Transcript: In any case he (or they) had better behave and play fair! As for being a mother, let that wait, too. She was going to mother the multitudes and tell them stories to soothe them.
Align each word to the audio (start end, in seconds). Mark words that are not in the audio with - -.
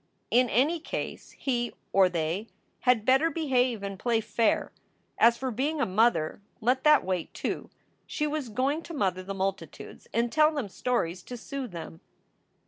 In 0.31 0.49
any 0.49 0.79
case 0.79 1.29
he 1.37 1.73
(or 1.93 2.09
they) 2.09 2.47
had 2.79 3.05
better 3.05 3.29
behave 3.29 3.83
and 3.83 3.99
play 3.99 4.19
fair! 4.19 4.71
As 5.19 5.37
for 5.37 5.51
being 5.51 5.79
a 5.79 5.85
mother, 5.85 6.41
let 6.59 6.83
that 6.83 7.05
wait, 7.05 7.31
too. 7.35 7.69
She 8.07 8.25
was 8.25 8.49
going 8.49 8.81
to 8.81 8.95
mother 8.95 9.21
the 9.21 9.35
multitudes 9.35 10.07
and 10.11 10.31
tell 10.31 10.51
them 10.55 10.69
stories 10.69 11.21
to 11.21 11.37
soothe 11.37 11.71
them. 11.73 12.01